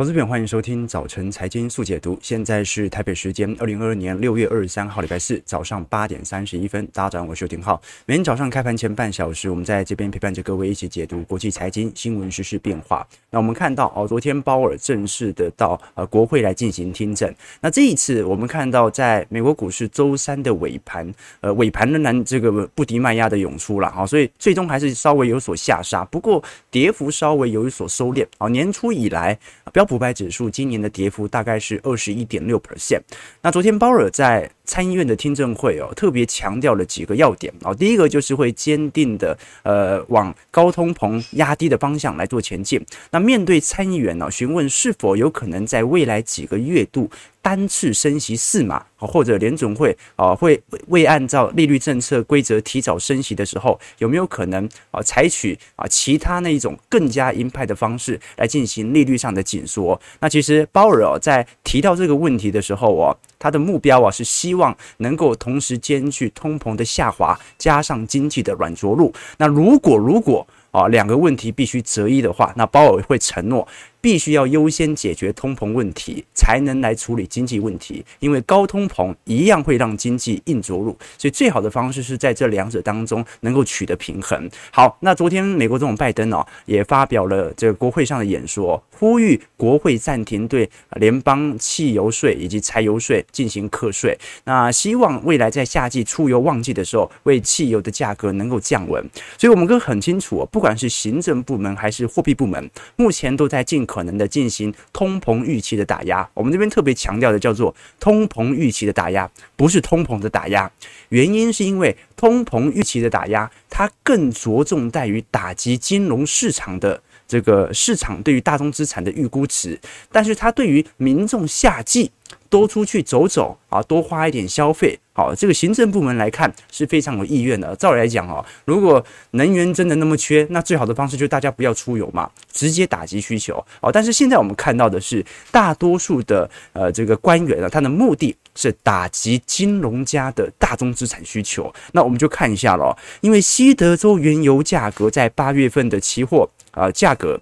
[0.00, 2.18] 投资朋友，欢迎收听早晨财经速解读。
[2.22, 6.86] 现在是台北时间二零二二年六月二十三号，礼拜四早上八点三十一分。
[6.86, 7.78] 大家早上好，我是丁浩。
[8.06, 13.06] 每天早上开盘前半小时，我们在这边陪伴着各位一起解读国际财经新闻、时事变化。
[13.28, 17.30] 那我们看到哦，昨天鲍尔正式的到呃国会来进行听证。
[17.60, 21.12] 那这一次，我们看到在美国股市周三的尾盘，
[21.42, 28.26] 呃，尾盘仍然这个不敌卖压的涌出了哈，所以最终还是稍微有所下杀，不过跌幅稍微有所收敛。
[28.38, 29.38] 啊，年初以来
[29.74, 33.00] 标普百指数今年的跌幅大概是二十一点六 percent。
[33.42, 37.74] 那昨天鲍尔在参议院的听证会哦，特别强调了几个要点哦。
[37.74, 42.80] 第一个就是会坚定的呃往高通膨压低的方向来做前进。
[43.10, 47.10] 那面对参议员呢询问是否有可能在未来几个月度
[47.42, 60.00] 单次升息四码，或者联总会啊会未按照利率政策规则提早升息的时候，有没有可能啊采取啊其他那一种更加鹰派的方式来进行利率上的紧缩？
[60.20, 69.12] 那其实鲍尔在提到这个问题的时候哦，他的目标啊是希望能够同时兼具通膨的下滑，加上经济的软着陆。
[69.38, 73.66] 那如果如果啊两个问题必须择一的话，那鲍尔会承诺。
[74.00, 78.04] 必须要优先解决通膨问题，才能来处理经济问题。
[78.18, 84.48] 因为高通膨一样会让经济硬着陆，所以最好的方式是在这两者当中能够取得平衡。
[84.70, 94.16] 好，那昨天美国总统拜登哦也发表了这个国会上的演说，呼吁国会暂停对联邦汽油税以及柴油税进行课税。
[94.44, 99.04] 那希望未来在夏季出油旺季的时候，为汽油的价格能够降温。
[99.36, 110.70] 所以我们都很清楚，不管是行政部门还是货币部门，目前都在尽可能的进行通膨预期的打压，我们这边特别强调的叫做通膨预期的打压，不是通膨的打压。
[111.08, 119.76] 原因是因为通膨预期的打压，它更着重在于打击金融市场的这个市场对于大宗资产的预估值，
[120.12, 122.12] 但是它对于民众夏季
[122.50, 124.98] 多出去走走啊，多花一点消费。
[125.12, 127.74] 好，这个行政部门来看是非常有意愿的。
[127.76, 133.64] 照理来讲哦，如果能源真的那么缺，那最好的方式就是大家不要出游嘛，直接打击需求。
[133.80, 141.72] 哦，但是现在我们看到的是，大多数的呃这个官员啊，他的目的是打击金融家的大宗资产需求。
[141.92, 147.40] 那我们就看一下了，因为西德州原油价格在八月份的期货啊价格。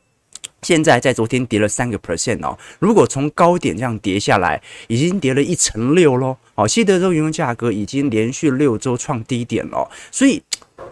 [0.62, 6.36] 现在在昨天跌了三个 percent 哦，如果从高点这样跌下来，已经跌了一成六喽。
[6.56, 10.42] 哦，西德州原油价格已经连续六周创低点了，所以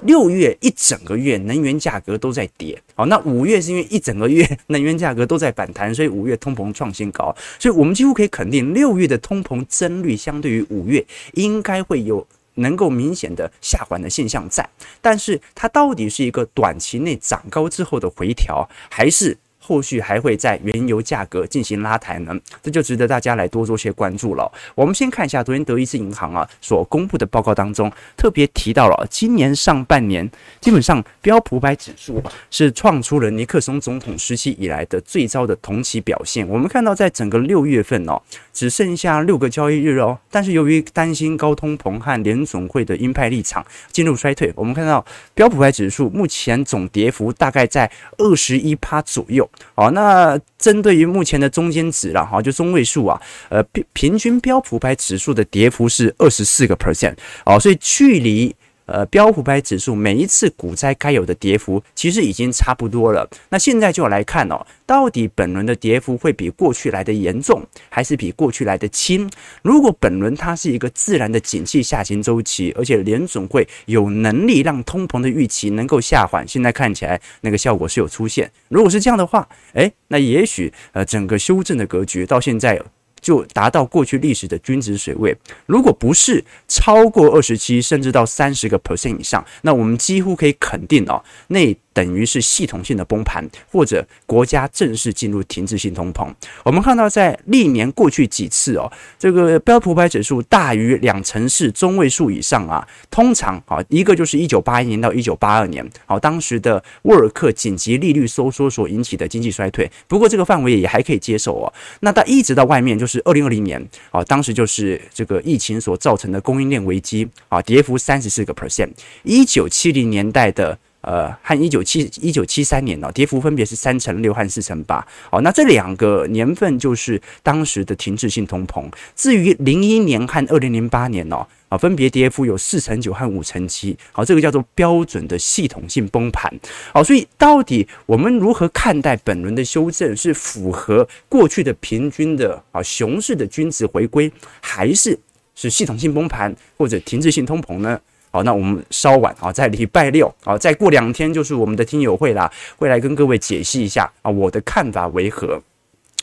[0.02, 2.80] 六月一整个月能源价格都在跌。
[2.94, 7.34] 哦，那五月是因为一整个月能源价格都在反弹，所以五月通膨创新高。
[7.58, 12.24] 所以我们几乎可以肯定，六月的通膨增率相对于五月应该会有
[12.54, 14.68] 能够明显的下缓的现象在。
[15.00, 19.36] 但是它到底是一个短期内涨高之后的回调，还是？
[19.66, 22.32] 后续还会在原油价格进行拉抬呢，
[22.62, 24.48] 这就值得大家来多做些关注了。
[24.76, 36.46] 我们先看一下昨天德意志银行啊所公布的报告当中，特别提到了今年上半年基本上标普百指数是创出了尼克松总统时期以来的最糟的同期表现。
[36.48, 38.22] 我们看到在整个六月份哦，
[38.52, 49.48] 只剩下六个交易日哦，但是由于担心高通膨和联准会的鹰派立场进入衰退，我们看到标普百指数目前总跌幅大概在二十一趴左右。
[49.74, 58.54] 好，那针对于目前的中间值了哈，就中位数啊，呃，平平均标普牌指数的跌幅是二十四个 percent，哦，所以距离。
[58.86, 63.28] 呃，标普百指数每一次股灾该有的跌幅其实已经差不多了。
[63.50, 69.28] 那现在就来看哦，到底本轮的跌幅会比过去来的严重，还是比过去来的轻？
[69.62, 78.50] 如果本轮它是一个自然的景气下行周期，而且联准会有能力让通膨的预期能够下缓，现在看起来那个效果是有出现。
[78.68, 82.80] 如果是这样的话，诶，那也许呃整个修正的格局到现在。
[83.26, 91.76] 就达到过去历史的均值水位，如果不是超过二十七，甚至到三十个 percent 以上，那我们几乎可以肯定哦，那。
[91.96, 93.42] 等于是系统性的崩盘，
[93.72, 96.28] 或者国家正式进入停滞性通膨。
[96.62, 109.90] 我们看到，在历年过去几次哦，这个标普百指数大于两成市中位数以上啊，通常啊，一个就是一九八一年到一九八二年，好，当时的沃尔克紧急利率收缩所引起的经济衰退。
[110.06, 111.72] 不过这个范围也还可以接受哦。
[112.00, 118.90] 那到一直到外面就是二零二零年啊，当时就是这个疫情所造成的供应链危机啊，跌幅三十四个 percent。
[119.22, 120.78] 一九七零年代的。
[121.02, 125.06] 呃，和一九七一九七三年哦，跌幅分别是三成六和四成八。
[125.30, 128.84] 好，那这两个年份就是当时的停滞性通膨。
[129.14, 133.96] 至于零一年和二零零八年哦，啊，分别跌幅有四成九和五成七。
[134.10, 136.52] 好，这个叫做标准的系统性崩盘。
[136.92, 140.16] 好，所以到底我们如何看待本轮的修正？
[140.16, 145.18] 是符合过去的平均的啊熊市的均值回归，还是
[145.54, 148.00] 是系统性崩盘或者停滞性通膨呢？
[148.36, 155.58] 好，那我们稍晚啊，在礼拜六啊，再过两天就是我们的听友会啦，会来跟各位解析一下啊，我的看法为何。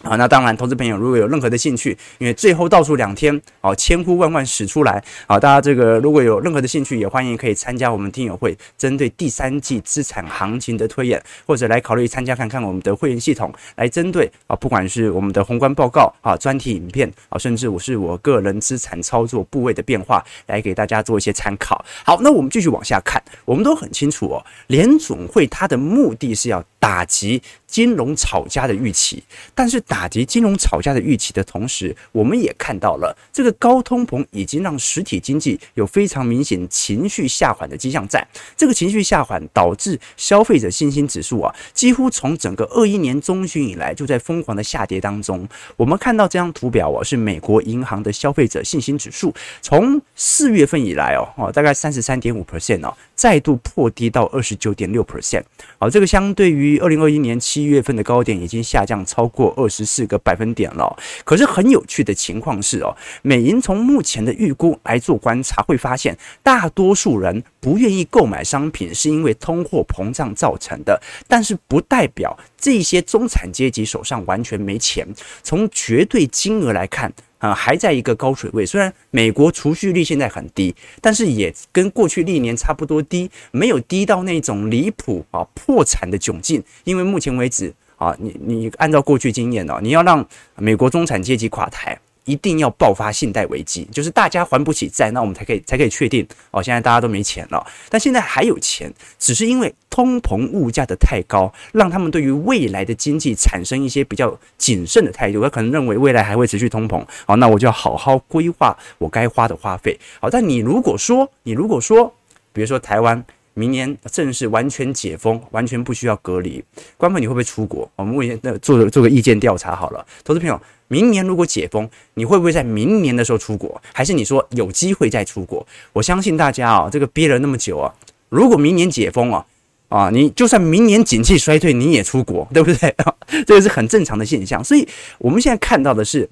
[0.04, 21.84] 啊，那当然，投资朋友如果有任何的兴趣，因为最后倒数两天，啊，千呼万唤始出来，啊，大家这个如果有任何的兴趣，也欢迎可以参加我们听友会，针对第三季资产行情的推演，或者来考虑参加看看我们的会员系统，来针对啊，不管是我们的宏观报告啊、专题影片啊，甚至我是我个人资产操作部位的变化，来给大家做一些参考。
[22.06, 29.24] 好，那我们继续往下看，我们都很清楚哦，联总会它的目的是要打击金融炒家的预期，
[29.56, 38.28] 但是打击金融炒家的预期的同时，我们也看到了这个高通膨已经让实体经济有非常明显情绪下缓的迹象在。
[38.58, 45.48] 这个情绪下缓导致消费者信心指数啊，几乎从整个二一年中旬以来就在疯狂的下跌当中。
[45.78, 49.32] 我们看到这张图表啊，是美国银行的消费者信心指数，
[49.62, 55.44] 从四月份以来哦，哦，大概三十三点五 percent 哦，再度破低到二十九点六 percent。
[55.78, 60.98] 好，这个相对于二零二一年七月份的高点已经下降超过二十四个百分点了。
[61.24, 75.08] 可是很有趣的情况是哦，美银从目前的预估来做观察，会发现大多数人不愿意购买商品是因为通货膨胀造成的，但是不代表这些中产阶级手上完全没钱。
[75.42, 77.14] 从绝对金额来看。
[77.44, 78.66] 啊，还在一个高水位。
[78.66, 86.64] 虽然美国储蓄率现在很低，但是也跟过去历年差不多低，没有低到那种离谱啊破产的窘境。
[86.86, 90.26] 因为目前为止啊，你你按照过去经验哦，你要让
[90.56, 91.98] 美国中产阶级垮台。
[92.26, 96.64] 一定要爆发信贷危机，就是大家还不起债，那我们才可以才可以确定哦。
[96.64, 105.42] 现在大家都没钱了，但现在还有钱，只是因为通膨物价的太高，让他们对于未来的经济产生一些比较谨慎的态度。
[105.42, 110.00] 他可能认为未来还会持续通膨，好，那我就要好好规划我该花的花费。
[110.22, 112.14] 好，但你如果说你如果说，
[112.54, 113.22] 比如说台湾
[113.54, 116.64] 明年正式完全解封，完全不需要隔离，
[116.98, 117.90] 官方你会不会出国？
[117.96, 120.60] 我们问一下，那做做个意见调查好了，投资朋友。
[120.90, 123.82] 明年如果解封，你会不会在明年的时候出国？
[123.94, 125.66] 还是你说有机会再出国？
[125.92, 127.92] 我相信大家啊，这个憋了那么久啊，
[128.30, 129.44] 如果明年解封啊，
[129.90, 132.96] 啊，你就算明年景气衰退，你也出国，对不对？
[133.48, 134.64] 这个是很正常的现象。
[134.64, 136.30] 所以我们现在看到的是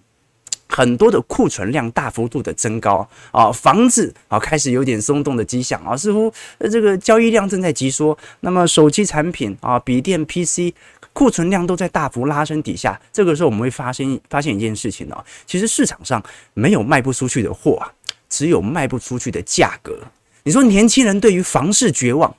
[0.72, 6.34] 很多的库存量大幅度的增高啊，房子啊开始有点松动的迹象啊，似乎
[6.72, 8.18] 这个交易量正在急缩。
[8.40, 10.74] 那么手机产品啊，笔电、PC。
[11.14, 16.24] 库存量都在大幅拉升底下，这个时候我们会发现发现一件事情哦，其实市场上
[16.54, 17.92] 没有卖不出去的货啊，
[18.30, 20.00] 只有卖不出去的价格。
[20.44, 22.34] 你说年轻人对于房市绝望。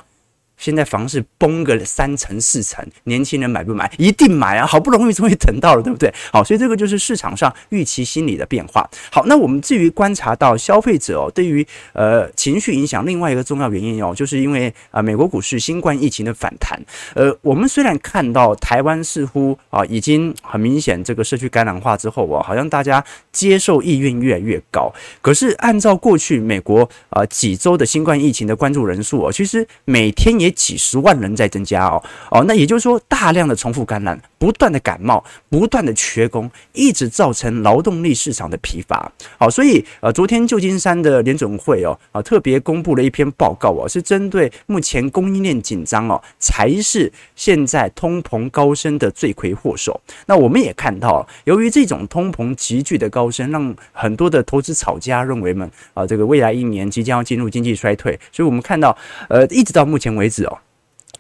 [0.63, 3.91] 现在房市崩个三成四成，年轻人买不买？
[3.99, 4.65] 一定买啊！
[4.65, 6.15] 好不容易终于等到了，对不对？
[6.33, 8.89] 好，所以这个就是市场上预期心理的变化。
[9.11, 16.81] 好，那我们至于观察到消费者哦，对于呃情绪影响，另外一个重要原因哦，就是因为啊、美国股市新冠疫情的反弹。
[17.15, 39.11] 呃，我们虽然看到台湾似乎啊已经很明显这个社区感染化之后哦，好像大家接受意愿越来越高，可是按照过去美国啊、几周的新冠疫情的关注人数哦，其实每天也几十万人在增加哦哦，那也就是说，大量的重复感染，不断的感冒，不断的缺工，一直造成劳动力市场的疲乏。
[39.39, 50.01] 好，所以呃，昨天旧金山的联准会哦啊特别公布了一篇报告哦，是针对目前供应链紧张哦，才是现在通膨高升的罪魁祸首。
[50.27, 58.19] 那我们也看到，由于这种通膨急剧的高升，让很多的投资炒家认为们啊，这个未来一年即将要进入经济衰退。
[58.33, 58.97] 所以我们看到，
[59.29, 60.42] 呃，一直到目前为止。
[60.45, 60.59] 哦，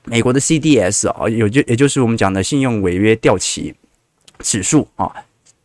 [0.05, 3.75] 美国的 CDS 啊，有就也就是我们讲的信用违约掉期
[4.39, 5.11] 指数啊，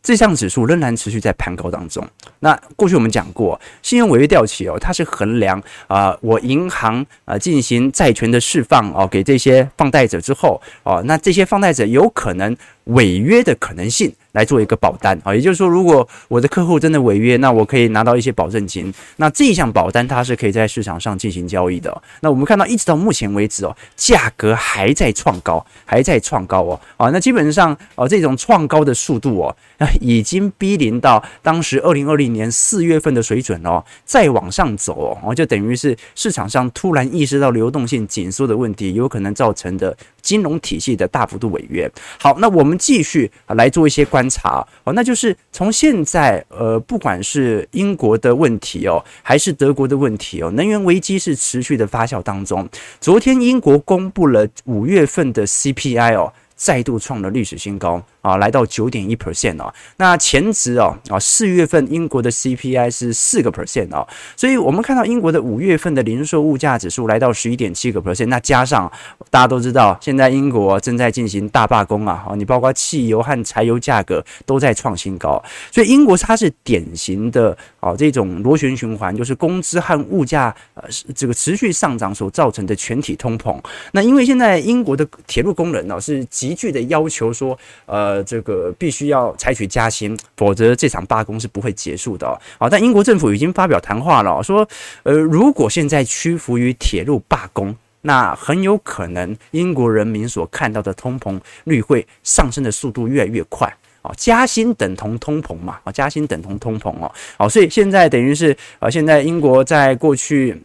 [0.02, 2.06] 这项指数仍然持续在攀高当中。
[2.40, 14.14] 那过去我们讲过，信用违约掉期哦，它是衡量啊，我银行啊进行债权的释放哦，给这些放贷者之后哦，那这些放贷者有可能违约的可能性。
[14.38, 18.94] 来做一个保单啊，也就是说，如果我的客户真的违约，那我可以拿到一些保证金。
[19.16, 21.90] 那这一项保单它是可以在市场上进行交易的。
[22.20, 26.80] 那我们看到，一直到目前为止哦，价格还在创高，还在创高哦。
[26.96, 29.56] 啊，那基本上哦，这种创高的速度哦，
[30.00, 41.90] 已经逼临到当时二零二零年四月份的水准哦，再往上走哦，就等于是市场上突然意识到流动性紧缩的问题，有可能造成的金融体系的大幅度违约。
[42.20, 52.68] 好，那我们继续来做一些观查哦，那就是从现在呃，不管是英国的问题哦，还是德国的问题哦，能源危机是持续的发酵当中。
[53.00, 56.32] 昨天英国公布了五月份的 CPI 哦。
[56.60, 59.72] 再度创了历史新高啊，来到九点一 percent 哦。
[59.96, 64.06] 那前值哦啊，四月份英国的 CPI 是四个 percent 哦，
[64.36, 68.26] 所以我们看到英国的五月份的零售物价指数来到十一点七个 percent。
[68.26, 68.90] 那加上
[69.30, 75.42] 大家都知道，现在英国正在进行大罢工啊，哦你包括汽油和柴油价格都在创新高，
[75.72, 83.58] 所以英国它是典型的啊这种螺旋循环，就是工资和物价呃这个持续上涨所造成的全体通膨。
[83.92, 92.38] 那因为现在英国的铁路工人呢是急剧的要求说，呃，这个必须要采取加薪，否则这场罢工是不会结束的哦。
[92.58, 94.68] 好，但英国政府已经发表谈话了，说，
[95.02, 103.72] 呃，如果现在屈服于铁路罢工，那很有可能英国人民所看到的通膨率会上升的速度越来越快。
[104.02, 107.12] 哦，加薪等同通膨嘛，哦，加薪等同通膨哦。
[107.36, 110.62] 好，所以现在等于是，呃，现在英国在过去。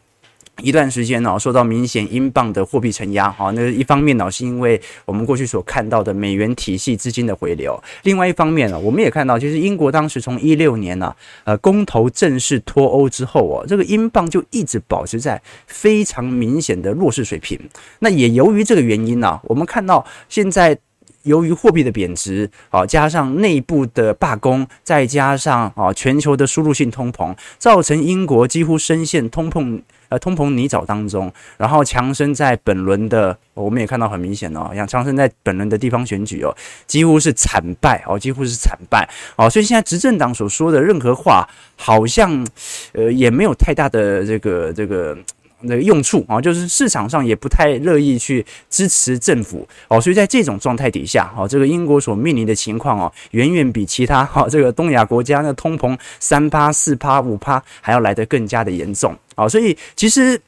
[0.63, 17.59] 一段时间呢，受到明显英镑的货币承压，哈，那一方面呢，是因为我们过去所看到的美元体系资金的回流；另外一方面呢，我们也看到，其实英国当时从一六年呢，呃，公投正式脱欧之后哦，这个英镑就一直保持在非常明显的弱势水平。
[17.99, 20.77] 那也由于这个原因呢，我们看到现在
[21.23, 29.81] 由于货币的贬值啊，加上内部的罢工，再加上啊全球的输入性通膨，造成英国几乎深陷通膨。
[30.09, 42.45] 呃，通膨泥沼当中，然后强生在本轮的，我们也看到很明显哦，像强生在本轮的地方选举哦，几乎是惨败哦，几乎是惨败哦，所以现在执政党所说的任何话，好像
[42.91, 45.17] 呃也没有太大的这个这个。
[45.67, 60.39] 的用处啊，就是市场上也不太乐意去支持政府哦，所以在这种状态底下，哦，这个英国所面临的情况哦，远远比其他哈这个东亚国家那通膨三趴、四趴、五趴还要来得更加的严重啊，所以其实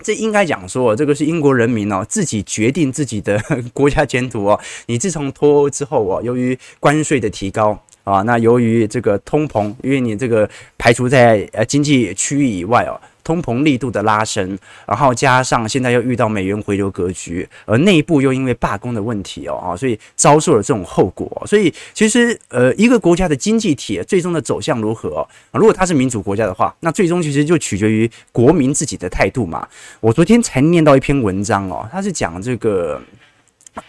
[0.00, 3.40] 这应该讲说，这个是英国人民哦自己决定自己的
[3.74, 4.60] 国家前途哦。
[4.86, 7.76] 你自从脱欧之后哦，由于关税的提高
[8.10, 12.98] 啊，那由于这个通膨，因为你这个排除在呃经济区域以外哦。
[13.24, 21.30] 通膨力度的拉升，然后加上现在又遇到美元回流格局，而内部又因为罢工的问题哦啊，所以遭受了这种后果。
[21.46, 25.28] 所以其实呃，一个国家的经济体最终的走向如何？
[25.52, 29.68] 如果它是民主国家的话，那最终其实就取决于国民自己的态度嘛。
[30.00, 32.98] 我昨天才念到一篇文章哦，他是讲这个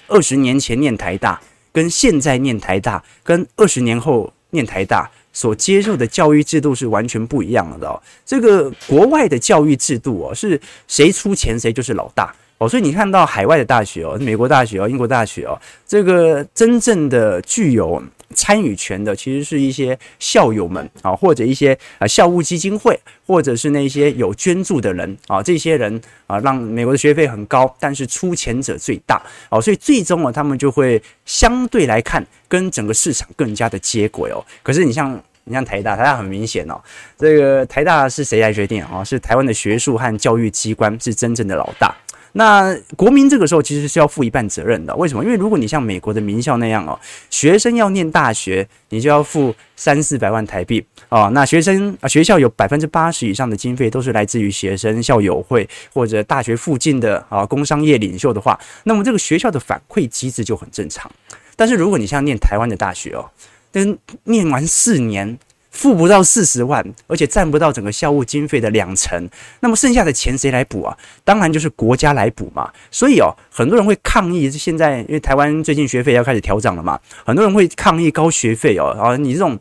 [0.10, 1.40] 二十年前念台大，
[1.72, 5.10] 跟现在念台大，跟二十年后念台大。
[5.32, 8.02] 所接受的教育制度是完全不一样的哦。
[8.26, 12.70] 这个国外的教育制度哦，是谁出钱谁就是老大哦。
[12.70, 18.02] 所以你看到海外的大学哦，美国大学哦，英国大学哦，这个真正的具有
[18.36, 29.60] 参与权的，其实是一些校友们啊，或者一些啊校务基金会，或者是那些有捐助的人啊，这些人啊，让美国的学费很高，但是出钱者最大哦。
[29.60, 32.26] 所以最终啊，他们就会相对来看。
[32.50, 34.44] 跟整个市场更加的接轨哦。
[34.64, 36.82] 可是你像你像台大，台大很明显哦，
[37.16, 39.04] 这个台大是谁来决定啊？
[39.04, 41.96] 是台湾的学术和教育机关是真正的老大。
[42.34, 44.96] 那国民这个时候其实是要负一半责任的。
[44.96, 45.24] 为什么？
[45.24, 51.30] 因为如果你像美国的名校那样哦，学生要念大学，你就要付三四百万台币哦。
[51.34, 61.10] 那学生啊，学校有百分之八十以上的经费都是来自于学生校友会或者大学附近的啊工商业领袖的话，那么这个学校的反馈机制就很正常。
[61.56, 63.30] 但是如果你像念台湾的大学哦，
[63.72, 65.38] 跟念完四年
[65.72, 70.98] 付不到四十万，而且占不到整个校务经费的两成，那么剩下的钱谁来补啊？
[71.24, 72.72] 当然就是国家来补嘛。
[72.92, 78.94] 所以哦，很多人会抗议，现在因为台湾最近学费要开始调涨了嘛，很多人会抗议高学费哦。
[78.96, 79.58] 然后你这种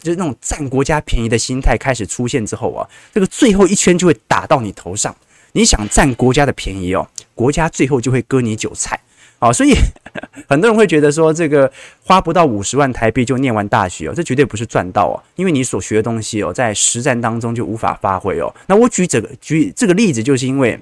[0.00, 5.14] 就是那种占国家便宜的心态开始出现之后啊，这个最后一圈就会打到你头上。
[5.52, 8.98] 你想占国家的便宜哦，国家最后就会割你韭菜。
[9.42, 9.74] 好，所以
[10.48, 11.68] 很多人会觉得说，这个
[12.04, 18.54] 花不到五十万台币就念完大学哦，这绝对不是赚到哦，因为你所学的东西哦，在实战当中就无法发挥哦。
[18.68, 20.78] 那我举这个举这个例子，就是因为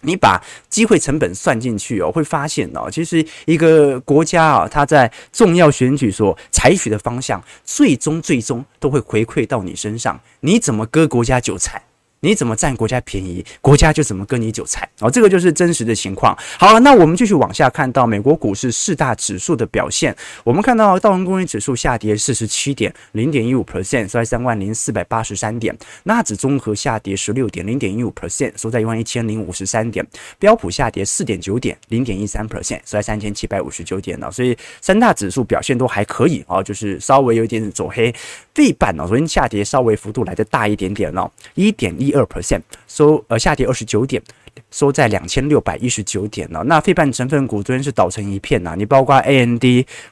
[0.00, 10.18] 你把机会成本算进去哦，会发现哦，其实一个国家啊，它在重要选举所采取的方向，最终最终都会回馈到你身上。
[10.40, 11.82] 你怎么割国家韭菜？
[12.22, 16.36] 你怎么占国家便宜，国家就怎么割你韭菜哦，这个就是真实的情况。
[16.58, 20.14] 好了，那我们继续往下看到美国股市四大指数的表现。
[20.44, 25.74] 我们看到道琼工业指数下跌四十七点零点一五 percent，收在三万零四百八十三点；
[26.04, 30.04] 纳指综合下跌十六点零点一五 percent，收在一万一千零五十三点；
[30.38, 34.30] 标普下跌四点九点零点一三 percent，收在三千七百五十九点了。
[34.30, 38.14] 所以三大指数表现都还可以哦，就是稍微有一点走黑。
[38.60, 44.22] 费半哦，昨天下跌稍微幅度来的大一点点哦，一点一二 percent 收呃下跌二十九点，
[44.70, 46.62] 收在两千六百一十九点了。
[46.64, 49.64] 那费半成分股昨天是倒成一片呐、你包括 AMD、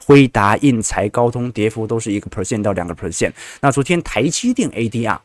[0.05, 3.33] 辉达、应材、高通跌幅都是一个 percent 到两个 percent。
[3.61, 5.19] 那昨天台积电 ADR。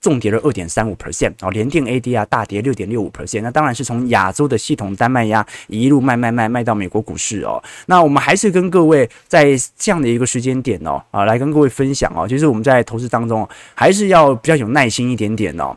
[0.00, 7.60] 重跌了二点三五 percent，哦，联电 ADR 大跌六点六五 percent，那当然是从亚洲的系统单卖压一路卖卖卖卖到美国股市哦。
[7.86, 15.76] 那我们还是跟各位在这样的一个时间点哦，啊，来跟各位分享哦，其实我们在投资当中还是要比较有耐心一点点哦。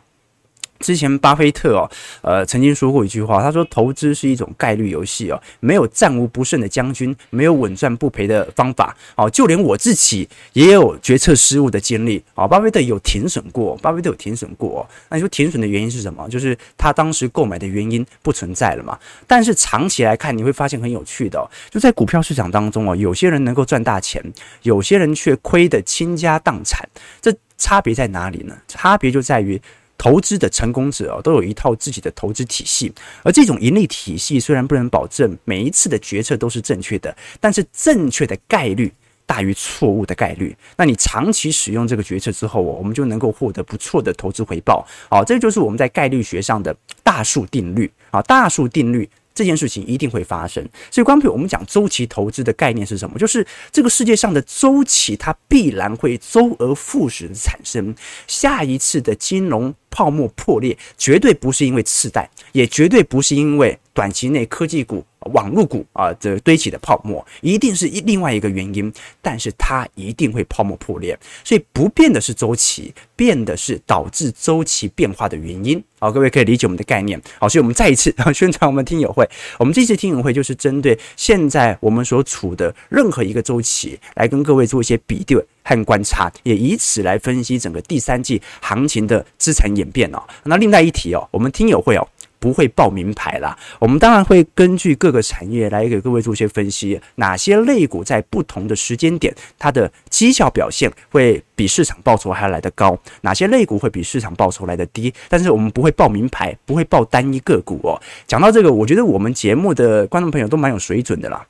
[0.82, 12.46] 之前巴菲特哦，呃，曾经说过一句话，他说投资是一种概率游戏哦，没有战无不胜的将军，没有稳赚不赔的方法哦，就连我自己也有决策失误的经历啊。
[12.46, 14.86] 巴菲特有停损过，巴菲特有停损过。
[15.08, 16.28] 那你说停损的原因是什么？
[16.28, 18.98] 就是他当时购买的原因不存在了嘛。
[19.26, 24.20] 但是长期来看，你会发现很有趣的哦，就在股票市场当中哦，有些人能够赚大钱，
[24.62, 26.88] 有些人却亏得倾家荡产。
[27.20, 28.56] 这差别在哪里呢？
[28.66, 29.60] 差别就在于。
[29.96, 38.92] 投资的成功者啊，都有一套自己的投资体系，而这种盈利体系虽然不能保证每一次的决策都是正确的，但是正确的概率
[39.26, 40.56] 大于错误的概率。
[40.76, 44.84] 那你长期使用这个决策之后，我们就能够获得不错的投资回报。
[45.08, 49.08] 好，这就是我们在概率学上的大数定律啊，大数定律。
[49.34, 53.18] 这件事情一定会发生，所以，光凭我们讲周期投资的概念是什么？
[53.18, 57.94] 就是这个世界上的周期，它必然会周而复始的产生。
[58.26, 65.04] 下一次的金融泡沫破裂，绝对不是因为次贷，也绝对不是因为短期内科技股。
[65.26, 75.80] 网络股啊，这堆起的泡沫一定是一另外一个原因，但是它一定会泡沫破裂，所以不变的是周期，变的是导致周期变化的原因。
[76.00, 77.22] 好，各位可以理解我们的概念。
[77.38, 79.24] 好，所以我们再一次 宣传我们听友会，
[79.60, 90.20] 我们这次听友会就是针对现在我们所处的任何一个周期来跟各位做一些比对和观察，也以此来分析整个第三季行情的资产演变哦。
[90.42, 92.08] 那另外一题哦，我们听友会哦。
[92.42, 105.14] 不会报名牌啦，我们当然会根据各个产业来给各位做一些分析，哪些类股在不同的时间点，它的绩效表现会比市场报酬还要来得高，哪些类股会比市场报酬来得低。
[105.28, 107.94] 但是我们不会报名牌，不会报单一个股哦。
[108.26, 111.46] 讲到这个，我觉得我们节目的观众朋友都蛮有水准的啦。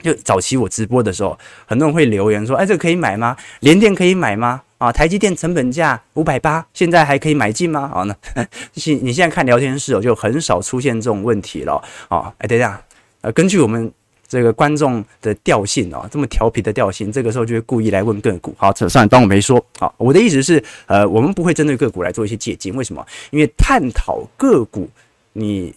[0.00, 3.36] 就早期我直播的时候，很多人会留言说：“哎，这个可以买吗？
[3.60, 7.88] 联电可以买吗？”啊，台积电成本价五百八，现在还可以买进吗？
[7.88, 8.14] 好，那
[8.74, 11.82] 你你现在看聊天室哦，就很少出现这种问题了。
[12.08, 12.78] 啊，哎，等一下，
[13.22, 13.90] 呃，根据我们
[14.28, 18.54] 这个观众的调性哦，这么调皮的调性，这个时候就会故意来问个股。
[18.58, 19.64] 好，这算，当我没说。
[19.78, 22.74] 好，我的意思是，呃，我们不会针对个股来做一些借鉴。
[22.76, 23.02] 为什么？
[23.30, 24.86] 因为探讨个股，
[25.32, 25.74] 你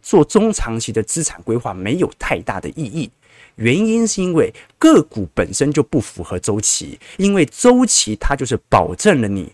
[0.00, 3.10] 做中长期的资产规划没有太大的意义。
[3.56, 9.52] 原因是因为个股本身就不符合周期，因为周期它就是保证了你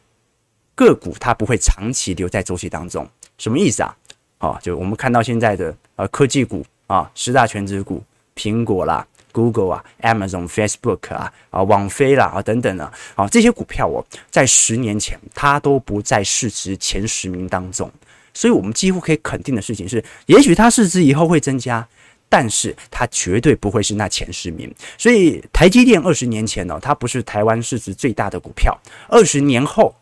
[0.74, 3.08] 个股它不会长期留在周期当中。
[3.38, 3.96] 什么意思啊？
[4.38, 8.02] 啊，就我们看到现在的呃科技股啊，十大权值股，
[8.34, 17.88] 苹果啦、Google 啊、Amazon、Facebook 啊、啊网飞啦啊等等啊啊这些股票哦，在十年前它都不在市值前十名当中，
[18.34, 21.86] 所以我们几乎可以肯定的事情是，也许它市值以后会增加。
[22.33, 28.75] 但是它绝对不会是那前十名，所以台积电二十年前呢，它不是台湾市值最大的股票。
[29.07, 29.95] 二十年后，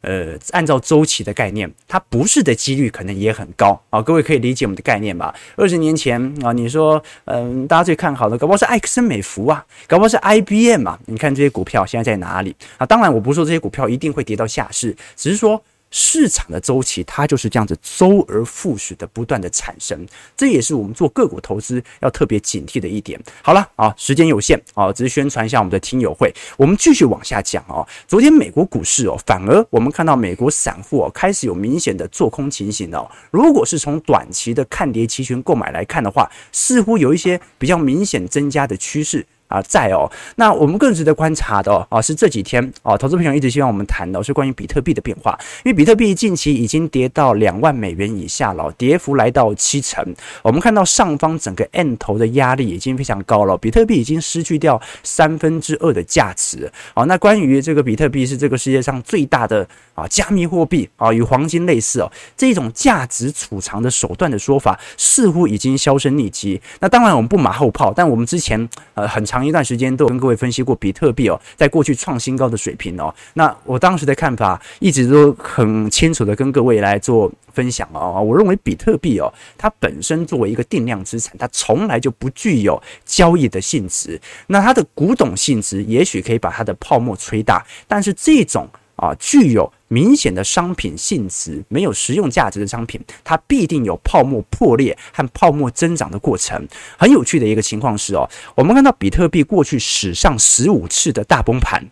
[0.00, 4.00] 呃，按照周期的概念，它不是的几率可能也很高啊。
[4.00, 5.34] 各位可以理解我们的概念吧？
[5.56, 10.98] 二十年前啊，你说，嗯，大家最看好的，搞不好是埃克森美孚啊，搞不好是 IBM 啊。
[11.04, 12.86] 你看这些股票现在在哪里啊？
[12.86, 15.62] 当然，我不说这些股票一定会跌到下市，只是说。
[15.90, 23.18] 市场的周期，它就是这样子周而复始的不断的产生，这也是我们做个股投资要特别警惕的一点。
[23.42, 26.32] 好了啊，时间有限啊，只是宣传一下我们的听友会。
[26.56, 27.86] 我们继续往下讲哦。
[28.06, 33.10] 昨天美国股市哦，反而我们看到美国散户哦开始有明显的做空情形哦。
[33.30, 39.26] 如果是从短期的看跌期权购买来看的话，似乎有一些比较明显增加的趋势。
[39.48, 40.10] 啊在哦。
[40.36, 50.14] 那我们更值得观察的哦，是这几天哦，投资朋友一直希望我们谈的是关于比特币的变化，因为比特币近期已经跌到两万美元以下了，跌幅来到七成。
[50.42, 56.70] 我们看到上方整个 M 头的压力已经非常高了，比特币已经失去掉三分之二的价值。
[56.94, 59.66] 好，那关于这个比特币是这个世界上最大的
[59.98, 66.60] 啊加密货币啊，与黄金类似哦，这种价值储藏的手段的说法似乎已经销声匿迹。
[66.80, 73.12] 那当然我们不马后炮，但我们之前呃很长一段时间都有跟各位分析过比特币哦，在过去创新高的水平哦。
[73.34, 78.22] 那我当时的看法一直都很清楚的跟各位来做分享哦。
[78.22, 84.20] 我认为比特币哦，它本身作为一个定量资产，它从来就不具有交易的性质。
[84.46, 96.68] 那它的古董性质也许可以把它的泡沫吹大，但是这种啊具有明显的商品性质、没有实用价值的商品，它必定有泡沫破裂和泡沫增长的过程。
[96.98, 101.88] 很有趣的一个情况是哦，我们看到比特币过去史上十五次的大崩盘，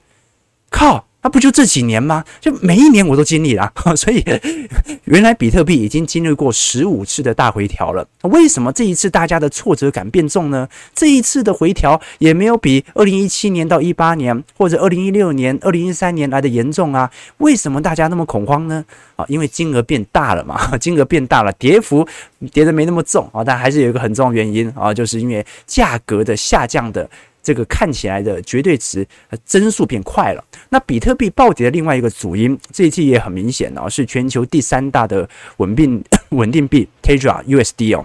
[0.70, 1.06] 靠！
[1.26, 2.24] 那不就这几年吗？
[2.40, 4.24] 就每一年我都经历了， 所以
[5.06, 8.06] 原来比特币已经经历过十五次的大回调了。
[8.22, 10.68] 为什么这一次大家的挫折感变重呢？
[10.94, 17.10] 这一次的回调也没有比二零一七年到一八年或者二零一六年、二零一三年来的严重啊？
[17.38, 18.84] 为什么大家那么恐慌呢？
[19.16, 22.06] 啊，因为金额变大了嘛， 金额变大了，跌幅
[22.52, 27.10] 跌得没那么重啊，但还是有一个很重要原因啊，就是因为价格的下降的。
[27.46, 29.06] 这个看起来的绝对值
[29.44, 30.44] 增速变快了。
[30.70, 35.28] 那比特币暴跌的另外一个主因，这一季也很明显哦，是全球第三大的
[35.58, 38.04] 稳定 稳定币 Terra USD 哦。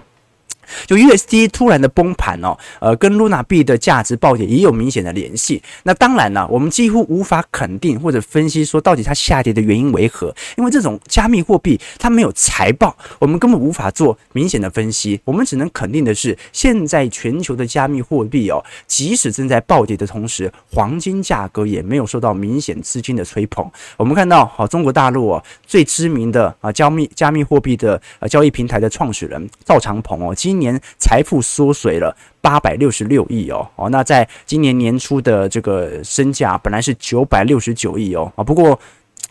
[0.86, 5.62] 就 USD 突然的崩盘哦，呃，跟 Luna 币的价值暴跌也有明显的联系。
[5.84, 15.20] 那当然了，我们几乎无法肯定或者分析说到底它下跌的原因为何，因为这种加密货币它没有财报，我们根本无法做明显的分析。
[15.24, 23.70] 我们只能肯定的是，现在全球的加密货币哦，即使正在暴跌的同时，黄金价格也没有受到明显资金的吹捧。
[23.96, 38.78] 我们看到，好，中国大陆哦，最知名的啊加密加密货币的呃交易平台的创始人赵长鹏哦，今今年财富缩水了八百六十六亿哦哦，那在今年年初的这个身价本来是九百六十九亿哦啊，不过。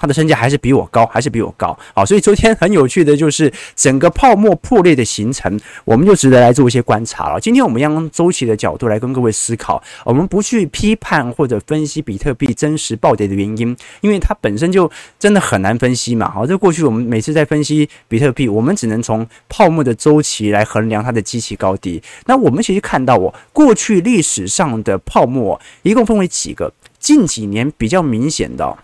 [0.02, 1.78] 它的身价还是比我高，还是比我高。
[1.94, 7.40] 好，所以昨天很有趣的就是整个泡沫破裂的形成，我们就值得来做一些观察了。
[7.40, 16.32] 今天我们要用周期的角度来跟各位思考，我们不去批判或者分析比特币真实暴跌的原因，因为它本身就真的很难分析嘛。
[16.32, 22.02] 好，这过去我们每次在分析比特币，我们只能从泡沫的周期来衡量它的基期高低。
[22.26, 28.76] 那我们其实看到，我过去历史上的泡沫一共分为几个，近几年比较明显的。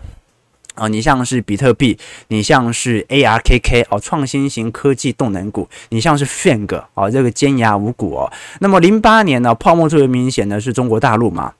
[0.78, 8.32] 啊，你像是比特币，你像是 ARKK 哦，创新型科技动能股，你像是 FANG 哦，这个尖牙五股哦。
[8.60, 11.52] 那么零八年呢，泡沫最为明显的是中国大陆嘛，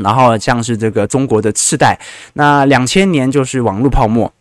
[0.00, 1.98] 然后像是这个中国的次贷，
[2.34, 4.32] 那两千年就是网络泡沫。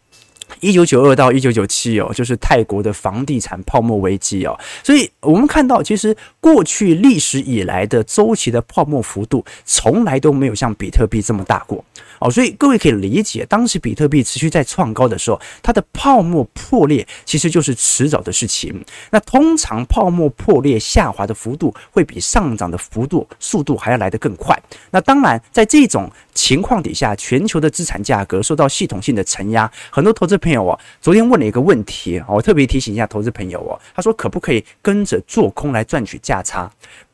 [0.61, 11.85] 一九九二到一九九七哦，就是泰国的房地产泡沫危机哦，所以我们看到，其实过去历史以来的周期的泡沫幅度，从来都没有像比特币这么大过
[12.19, 18.83] 哦，所以各位可以理解，当时比特币持续在创高的时候，它的泡沫破裂其实就是迟早的事情。
[19.11, 24.57] 那通常泡沫破裂下滑的幅度，会比上涨的幅度速度还要来得更快。
[24.91, 36.69] 那当然，在这种情况底下，全球的资产价格受到系统性的承压，很多投资朋友哦，昨天问了一个问题，我特别提醒一下投资朋友哦，他说可不可以跟着做空来赚取价差？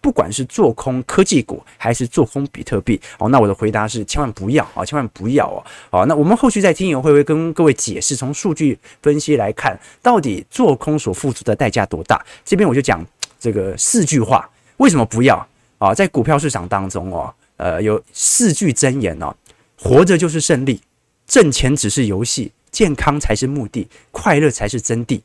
[0.06, 5.66] 不管是做空科技股还是做空比特币哦，那我的回答是千万不要啊，千万不要哦。
[5.90, 12.24] 好，那我们后续在听友会不会跟各位解释，从数据分析来看，到底做空所付出的代价多大？
[12.46, 13.04] 这边我就讲
[13.40, 15.44] 这个四句话，为什么不要
[15.80, 15.92] 啊？
[15.92, 17.34] 在股票市场当中哦。
[17.58, 19.36] 呃，有四句箴言哦，
[19.80, 20.80] 活着就是胜利，
[21.26, 25.20] 挣钱只是游戏，健康才是目的，快乐才是真谛。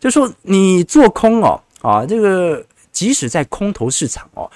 [0.00, 4.50] 就说你做空哦，啊，这个即使在空头市场哦，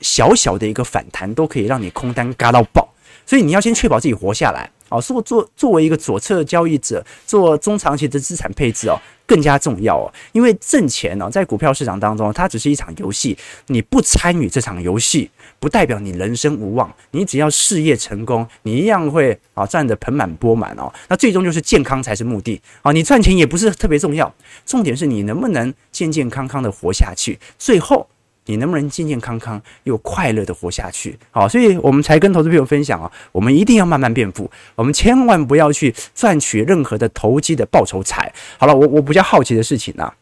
[0.00, 2.88] 小小的一个反弹都可以让你空单嘎到爆，
[3.26, 4.70] 所以你要先确保自己活下来。
[4.90, 10.12] 哦，做做作为一个左侧交易者，做中长期的资产配置哦，更加重要哦。
[10.32, 13.38] 因为挣钱哦，在股票市场当中，它只是一场游戏。
[13.68, 16.92] 你不参与这场游戏，不代表你人生无望。
[17.12, 20.92] 你只要事业成功，你一样会啊赚得盆满钵满哦。
[21.08, 22.92] 那最终就是健康才是目的啊。
[22.92, 24.34] 你赚钱也不是特别重要，
[24.66, 27.38] 重点是你能不能健健康康的活下去。
[27.58, 28.08] 最后。
[28.46, 31.16] 你能不能健健康康又快乐的活下去？
[31.30, 38.32] 好，所以我们才跟投资朋友分享啊，我们一定要慢慢变富，我们千万不要去赚取任何的投机的报酬财。
[38.58, 40.14] 好了，我我比较好奇的事情呢、啊，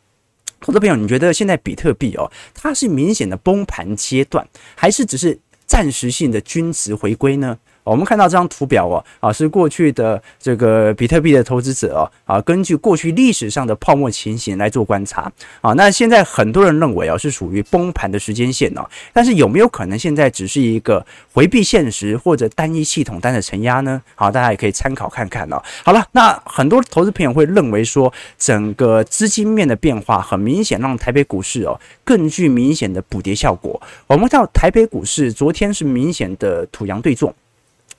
[0.60, 7.56] 投资朋友，你觉得现在比特币哦，它是明显的崩盘阶段，还是只是暂时性的均值回归呢？
[7.90, 15.72] 我们看到这张图表哦，啊，是过去的这个比特币的投资者哦，啊，根据过去历史上的泡沫情形来做观察啊。
[15.72, 24.00] 那现在很多人认为哦，是属于崩盘的时间线哦，但是有没有可能现在只是一个回避现实或者单一系统单的承压呢？
[24.14, 25.62] 好，大家也可以参考看看哦。
[25.82, 33.80] 好了，那很多投资朋友会认为说，整个资金面的变化很明显，让台北股市哦更具明显的补跌效果。
[34.06, 37.34] 我们看到台北股市昨天是明显的土洋对坐。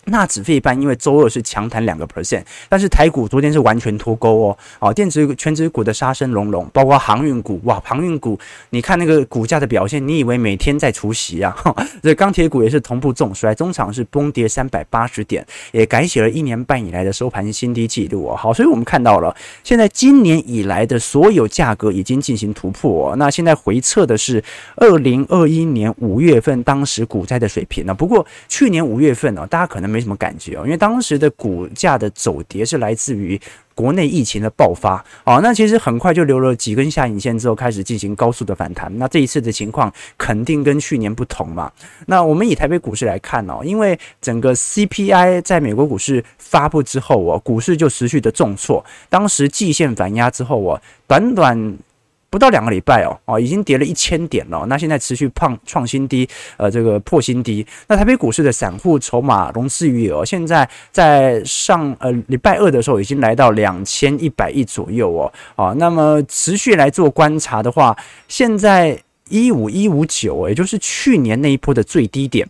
[0.10, 8.38] 纳指费半因为周二是强弹两个 percent，但是台股昨天是完全脱钩哦，哦，电子权值股的杀声隆隆，包括航运股，哇，航运股，
[8.72, 11.56] 你看那个股价的表现，你以为每天在除息啊？
[12.02, 18.36] 这钢铁股也是同步重摔，中场是崩跌三百八十点，也改写了一年半以来的收盘新低纪录哦。
[18.36, 24.44] 好，所以我们看到了，现在今年以来的所有价格已经进行突破，那现在回撤的是
[24.76, 27.94] 二零二一年五月份当时股灾的水平呢。
[27.94, 29.99] 不过去年五月份呢，大家可能没。
[30.00, 33.38] 没什么感觉哦，因为当时的股价的走跌是来自于
[33.76, 38.90] 国内疫情的爆发哦，那其实很快就留了几根下影线之后，开始进行高速的反弹。
[38.98, 41.70] 那这一次的情况肯定跟去年不同嘛。
[42.06, 51.78] 那我们以台北股市来看哦，因为整个 CPI 在美国股市发布之后哦，股市就持续的重挫，当时季线反压之后哦，短短。
[52.30, 54.66] 不到两个礼拜哦，哦，已经跌了一千点了。
[54.68, 57.66] 那现在持续创创新低，呃，这个破新低。
[57.88, 72.48] 那台北股市的散户筹码融资余额，现在在上呃礼拜二的时候已经来到两千一百亿左右哦，啊，那么持续来做观察的话，现在一五一五九，也就是去年那一波的最低点。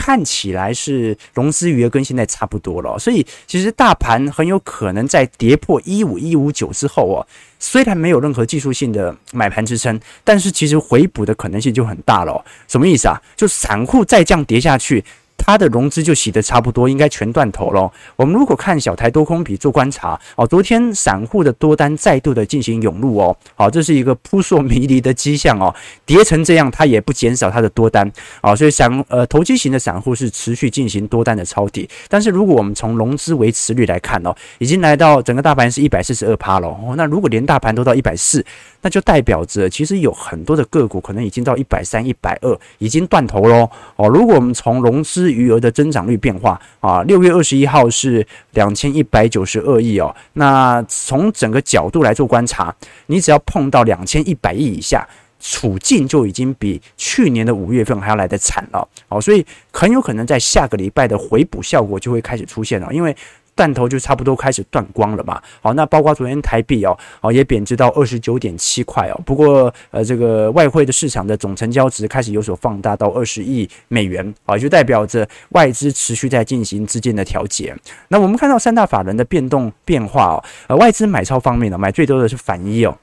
[0.00, 7.26] 看起来是融资余额跟现在差不多了，所以其实大盘很有可能在跌破一五一五九之后哦，
[7.58, 12.44] 虽然没有任何技术性的买盘支撑，但是其实回补的可能性就很大了。
[12.68, 13.20] 什么意思啊？
[13.36, 15.04] 就散户再降跌下去。
[15.38, 17.90] 它的融资就洗得差不多，应该全断头了。
[18.16, 25.74] 我们如果看小台多空比做观察哦，昨天散户的多单再度的进行涌入哦，好，这是一个扑朔迷离的迹象哦。
[26.04, 31.88] 跌成这样，它也不减少它的多单啊，所以散呃投机型的散户是持续进行多单的抄底。
[32.08, 36.94] 但是如果我们从融资维持率来看哦，已经来到整个大盘是一百四十二趴了哦。
[36.96, 38.44] 那如果连大盘都到一百四，
[38.82, 44.08] 那就代表着其实有很多的个股可能已经到一百三、一百二，已经断头喽哦。
[44.08, 50.14] 如果我们从融资余额的增长率变化啊，六月二十一号是两千一百九十二亿哦。
[50.32, 52.74] 那从整个角度来做观察，
[53.06, 55.06] 你只要碰到两千一百亿以下，
[55.38, 59.20] 处境就已经比去年的五月份还要来得惨了哦。
[59.20, 63.16] 所以很有可能在下个礼拜的回补效果就会开始出现了，因为。
[63.58, 77.76] 弹头就差不多开始断光了嘛，好，那包括昨天台币哦，哦也贬值到二十九点七块哦，不过呃这个外汇的市场的总成交值开始有所放大到二十亿美元啊，就代表着外资持续在进行资金的调节。
[78.06, 82.96] 那我们看到三大法人的变动变化哦，呃外资买超方面呢，买最多的是反一哦，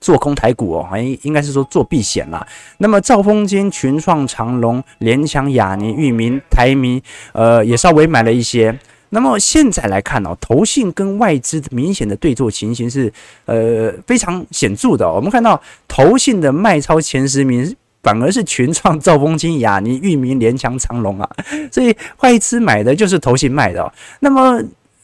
[0.00, 2.44] 做空台股哦，应应该是说做避险啦。
[2.78, 7.00] 那么兆丰金、群创、长荣、联强、亚尼、域名、台泥，
[7.32, 8.76] 呃也稍微买了一些。
[9.16, 13.10] 那么现在来看哦，投信跟外资明显的对坐情形是
[13.46, 15.10] 呃非常显著的。
[15.10, 21.26] 我们看到投信的卖超前十名反而是群创、兆丰金、雅尼、域名、联强、长龙啊，
[21.72, 23.90] 所以外资买的就是投信卖的。
[24.20, 24.62] 那么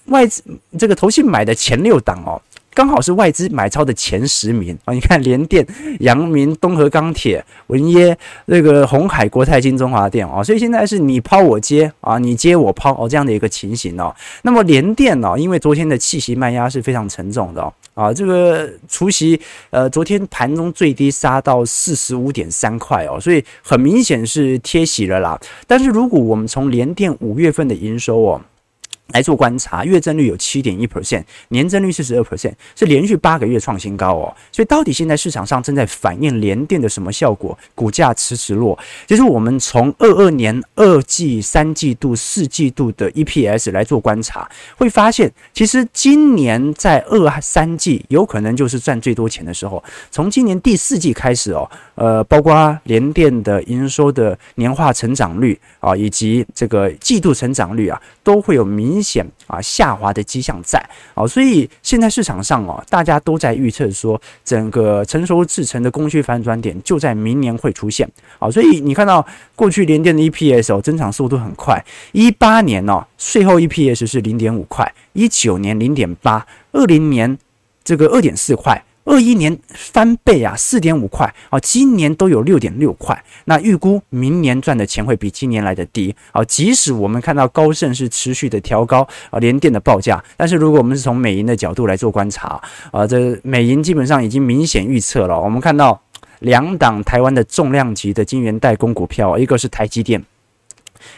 [0.08, 0.42] 外资
[0.78, 2.36] 这个投信买的前六档哦。
[2.74, 4.94] 刚好是外资买超的前十名啊！
[4.94, 5.66] 你看联电、
[6.00, 14.14] 阳明、东和钢铁、文耶、那个鸿海、国泰金、中华电啊，所以现在是你抛我接啊，你接我抛哦这样的一个情形哦。
[14.42, 19.38] 那么联电呢，因为昨天的气息卖压是非常沉重的啊，这个除息
[19.70, 25.38] 呃，昨天盘中最低杀到四十五点三块哦，所以很明显是贴息了啦。
[25.66, 28.40] 但是如果我们从联电五月份的营收哦。
[29.12, 34.34] 来做观察，月增率有七点一 percent，年增率四十二 percent，是连续八个月创新高哦。
[34.50, 37.58] 所以到底现在市场上正在反映联电的什么效果？
[37.74, 38.78] 股价迟迟落。
[39.06, 49.82] 其实我们从二二年二季、三季度、四季度的 EPS 来做观察，会发现其实今年在二三季有可能就是赚最多钱的时候。
[50.10, 59.01] 从今年第四季开始哦，呃，包括联电的营收的年化成长率啊，以及这个季度成长率啊，都会有明。
[59.02, 60.78] 险啊下滑的迹象在
[61.14, 77.36] 啊，所以现在市场上哦，大家都在预测说，整个成熟制成的供需反转点就在明年会出现啊，所以你看到过去联电的 EPS 哦增长速度很快，一八年哦税后 EPS 是零点五块，一九年零点八，二零年
[77.82, 78.82] 这个二点四块。
[79.04, 83.24] 二一年翻倍啊，四点五块啊，今年都有六点六块。
[83.46, 86.44] 那预估明年赚的钱会比今年来的低啊。
[86.44, 92.62] 即使我们看到高盛是持续的调高啊联电的报价，但是如果我们是从美银的角度来做观察
[92.92, 95.40] 啊，这美银基本上已经明显预测了。
[95.40, 96.00] 我们看到
[96.38, 100.24] 两档台湾的重量级的晶圆代工股票，一个是台积电，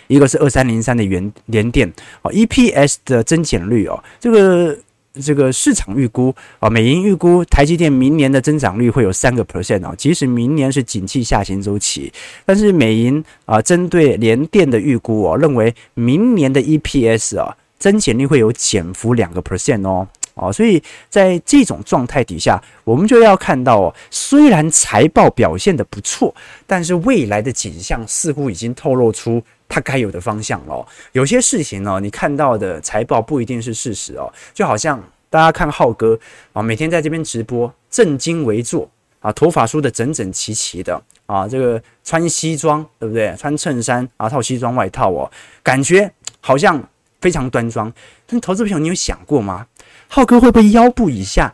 [0.07, 1.92] 一个是二三零三的元联电
[2.23, 4.79] 啊，EPS 的增减率哦，这个。
[5.22, 12.12] 这个市场预估啊，美银预估台积电明年的增长率会有三个 percent 啊，即使明年是景气下行周期，
[12.44, 26.35] 但是美银啊针对联电的预估哦，认为明年的 EPS 啊增减率会有减幅两个 percent 哦，哦，所以在这种状态底下，我们就要看到哦，虽然财报表现得不错，
[26.66, 29.42] 但是未来的景象似乎已经透露出。
[29.68, 34.33] 它该有的方向哦，有些事情哦，你看到的财报不一定是事实哦。
[34.53, 36.18] 就好像大家看浩哥
[36.53, 38.88] 啊，每天在这边直播，正襟危坐
[39.20, 43.35] 啊，头发梳得整整齐齐的啊，这个穿西装对不对？
[43.37, 45.31] 穿衬衫啊，套西装外套哦，
[45.62, 46.81] 感觉好像
[47.20, 47.92] 非常端庄。
[48.27, 49.66] 但投资朋友，你有想过吗？
[50.09, 51.53] 浩哥会不会腰部以下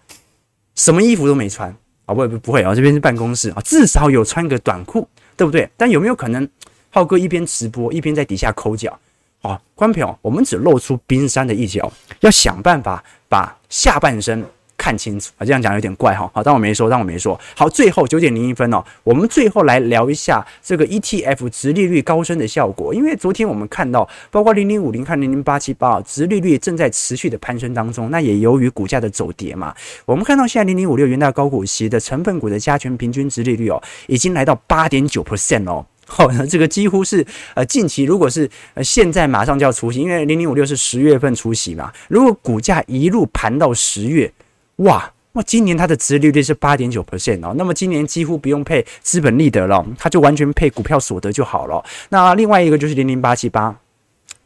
[0.74, 2.12] 什么衣服都没穿啊？
[2.12, 5.70] 不不不会啊，这边是办公室啊，至少有穿个短裤，对不对？
[5.76, 6.46] 但有没有可能？
[6.90, 8.98] 浩哥一边直播一边在底下抠脚，
[9.42, 14.44] 啊，观众朋友，我们只露出冰山的一角，要想办法把下半身
[14.76, 15.46] 看清楚啊。
[15.46, 17.38] 这样讲有点怪哈，好，当我没说，当我没说。
[17.54, 28.10] 好，最后九点零一分哦，我们最后来聊一下这个 ETF 殖利率高升的效果，因为昨天我们看到，包括零零五零和零零八七八，殖利率正在持续的攀升当中。
[28.10, 29.72] 那也由于股价的走跌嘛，
[30.04, 35.86] 我们看到现在零零五六元大高股息的成分股的加权平均殖利率哦，已经来到八点九 percent 哦。
[36.12, 41.92] 好，那这个几乎是呃近期，如果是呃现在马上就要除息，因为零零五六是十月份除息嘛。
[42.08, 44.32] 如果股价一路盘到十月，
[44.76, 51.84] 哇哇，今年它的殖利率是八点九 percent 哦，那么今年几乎不用配资本利得了，它就完全配股票所得就好了。
[52.08, 53.76] 那另外一个就是零零八七八。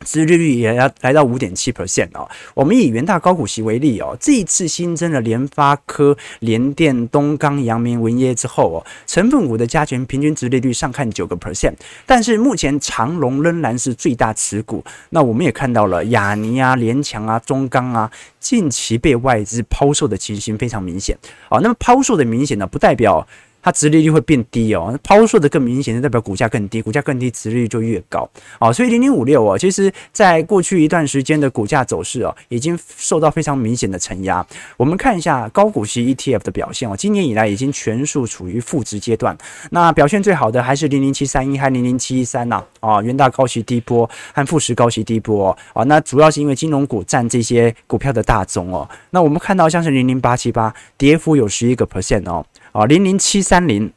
[0.04, 2.28] 殖利率也要来到五点七 percent 哦。
[2.54, 11.74] 我们以元大高股息为例哦，这一次新增了联发科、联电、东钢、阳明、文汇之后哦，成分股的加权平均殖利率上看九个 percent，
[12.06, 14.84] 但是目前长隆仍然是最大持股。
[15.10, 21.16] 那我们也看到了亚尼啊、联强啊、中钢啊，近期被外资抛售的情形非常明显
[21.48, 21.60] 哦。
[21.60, 23.26] 那么抛售的明显呢，不代表。
[23.64, 28.29] 它殖利率会变低哦，抛售的更明显，代表股价更低，股价更低，殖利率就越高
[28.61, 28.70] 哦。
[28.70, 34.46] 所以零零五六哦，其实在过去一段时间的股价走势哦，已经受到非常明显的承压。
[34.77, 39.35] 我们看一下高股息 ETF 的表现哦，今年以来已经全数处于负值阶段。
[39.70, 45.83] 那表现最好的还是零零七三一和零零七一三呐啊，元大高息低波和富时高息低波啊。
[45.85, 48.87] 那主要是因为金融股占这些股票的大宗哦。
[49.09, 52.44] 那我们看到像是零零八七八，跌幅有十一个 percent 哦。
[52.74, 53.88] 啊，零零七三零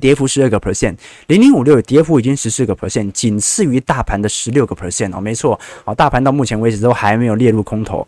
[0.00, 0.96] 跌幅十二个 percent，
[1.28, 8.04] 零零五六跌幅已经十四个 percent，仅次于大盘的十六个 percent 哦，没错，啊，大盘到目前为止都还没有列入空头。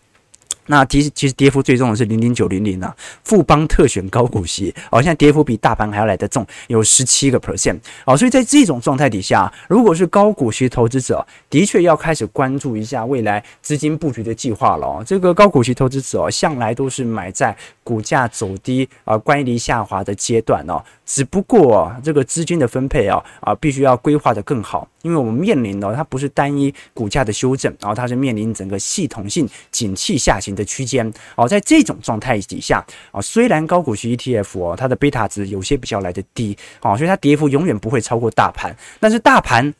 [0.70, 15.04] 那其实其实跌幅最重的是零零九零零啊，富邦特选高股息哦，现在跌幅比大盘还要来得重，有十七个 percent 哦，所以在这种状态底下，如果是高股息投资者，的确要开始关注一下未来资金布局的计划了哦。
[15.04, 20.80] 这个高股息投资者哦，向来都是买在股价走低啊、乖离下滑的阶段哦。
[21.12, 31.48] 只不过这个资金的分配啊啊，必须要规划得更好，因为我们面临的它不是单一股价的修正，然后它是面临整个系统性景气下行的区间哦。
[31.48, 39.74] 在这种状态底下啊，虽然高股息 ETF 哦，它的贝塔值有些比较来得低啊，所以它跌幅永远不会超过大盘，但是大盘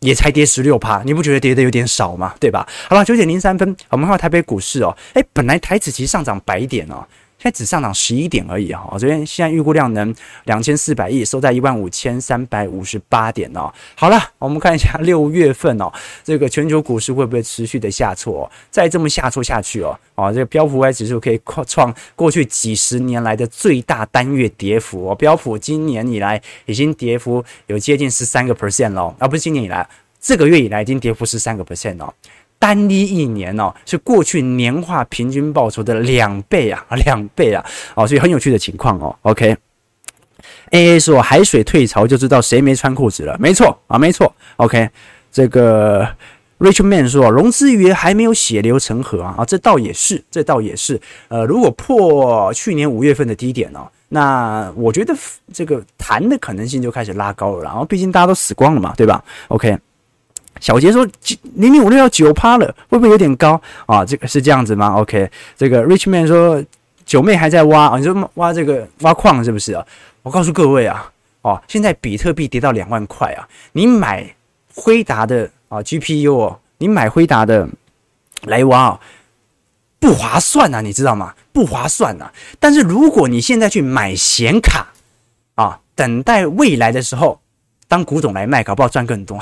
[0.00, 2.34] 也才跌十六趴，你不觉得跌得有点少吗？
[2.40, 2.66] 对吧？
[2.88, 7.06] 好了，九点零三分，我们看台北股市哦，诶，本来台指期上涨百点哦。
[7.42, 13.68] 现在只上涨十一点而已哈，昨天现在预估量能两千四百亿，收在一万五千三百五十八点哦。
[13.96, 18.48] 好了，我们看一下六月份哦，这个全球股市会不会持续的下挫？
[18.70, 25.14] 再这么下挫下去哦，哦，这个标普五百指数可以创过去几十年来的最大单月跌幅哦。
[25.16, 29.84] 标普今年以来已经跌幅有接近十三个 percent 了，而不是今年以来，
[30.20, 32.14] 这个月以来已经跌幅十三个 percent 了。
[32.62, 37.64] 单一一年哦，是过去年化平均报酬的两倍啊， 两倍啊，
[37.96, 39.12] 哦，所以很有趣的情况哦。
[39.22, 44.32] OK，AA 说海水退潮就知道谁没穿裤子了，没错啊，没错。
[44.58, 44.88] OK，
[45.32, 46.06] 这个
[46.60, 51.00] Rich Man 说融资余额还没有血流成河啊，啊，这倒也是，这倒也是。
[51.26, 55.12] 呃，如果破去年五月份的低点哦，那我觉得
[55.52, 59.76] 这个弹的可能性就开始拉高了，然后毕竟大家都死光了嘛，对吧？OK。
[60.60, 61.06] 小杰说
[61.56, 64.04] ：“零零五六要九趴了，会不会有点高啊？
[64.04, 66.62] 这个是这样子吗？OK，这个 Richman 说，
[67.04, 67.98] 九妹还在挖啊？
[67.98, 69.84] 你说挖这个挖矿是不是啊？
[70.22, 71.10] 我告诉各位啊，
[71.40, 74.32] 哦，现在比特币跌到两万块啊，你买
[74.74, 77.68] 辉达的啊 GPU 哦，你买辉达的
[78.44, 79.00] 来挖啊，
[79.98, 81.34] 不划算啊，你知道吗？
[81.52, 82.32] 不划算啊。
[82.60, 84.86] 但是如果你现在去买显卡
[85.56, 87.40] 啊，等待未来的时候，
[87.88, 89.38] 当古董来卖，搞不好赚更多。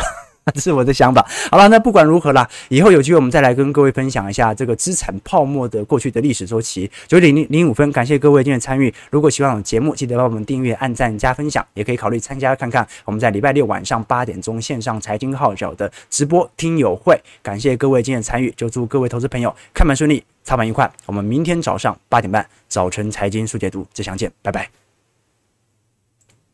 [0.55, 1.27] 这 是我的想法。
[1.51, 6.91] 好了，那不管如何啦，以后有机会我们再来跟各位分享一下这个资产泡沫的过去的历史周期。
[7.07, 8.93] 九点零零五分，感谢各位今天参与。
[9.11, 17.21] 如果喜欢我们节目，记得帮我们订阅、按赞、加分享，也可以考虑参加看看我们在礼拜六晚上八点钟线上财经号角的直播听友会。
[17.43, 20.91] 感谢各位今天参与，就祝各位投资朋友看盘顺利，操盘愉快。
[21.07, 24.80] 我们明天早上八点半早晨财经速解读，再相见，拜拜。